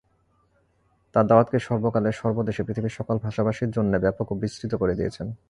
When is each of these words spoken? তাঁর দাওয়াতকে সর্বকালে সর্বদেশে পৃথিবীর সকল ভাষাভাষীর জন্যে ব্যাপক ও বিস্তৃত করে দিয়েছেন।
তাঁর 1.15 1.25
দাওয়াতকে 1.27 1.59
সর্বকালে 1.59 2.11
সর্বদেশে 2.11 2.61
পৃথিবীর 2.63 2.89
সকল 2.89 3.15
ভাষাভাষীর 3.17 3.71
জন্যে 3.71 3.97
ব্যাপক 3.99 4.27
ও 4.31 4.35
বিস্তৃত 4.35 4.73
করে 4.75 4.93
দিয়েছেন। 4.95 5.27